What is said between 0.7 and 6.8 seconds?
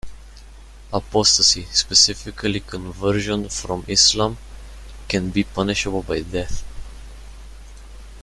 Apostasy, specifically conversion from Islam, can be punishable by death.